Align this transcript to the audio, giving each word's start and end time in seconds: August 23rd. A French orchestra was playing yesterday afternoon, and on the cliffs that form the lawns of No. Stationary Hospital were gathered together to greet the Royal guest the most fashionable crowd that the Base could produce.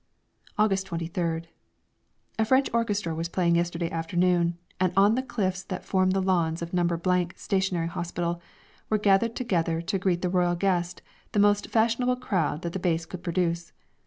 August 0.57 0.87
23rd. 0.87 1.45
A 2.39 2.43
French 2.45 2.71
orchestra 2.73 3.13
was 3.13 3.29
playing 3.29 3.55
yesterday 3.55 3.87
afternoon, 3.91 4.57
and 4.79 4.91
on 4.97 5.13
the 5.13 5.21
cliffs 5.21 5.61
that 5.61 5.85
form 5.85 6.09
the 6.09 6.19
lawns 6.21 6.63
of 6.63 6.73
No. 6.73 6.87
Stationary 7.35 7.85
Hospital 7.85 8.41
were 8.89 8.97
gathered 8.97 9.35
together 9.35 9.79
to 9.79 9.99
greet 9.99 10.23
the 10.23 10.29
Royal 10.29 10.55
guest 10.55 11.03
the 11.33 11.39
most 11.39 11.69
fashionable 11.69 12.15
crowd 12.15 12.63
that 12.63 12.73
the 12.73 12.79
Base 12.79 13.05
could 13.05 13.21
produce. 13.21 13.73